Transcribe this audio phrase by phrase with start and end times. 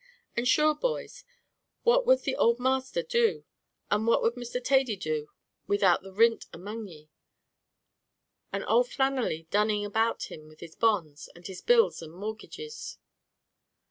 [0.35, 1.23] "And shure, boys,
[1.83, 3.45] what would the ould masther do,
[3.91, 4.59] and what would Mr.
[4.65, 5.29] Thady do
[5.67, 7.11] without the rint among ye,
[8.51, 12.97] an' ould Flannelly dunning about him with his bonds, and his bills and morgidges?